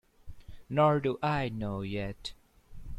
[0.67, 2.33] Nor do I know yet.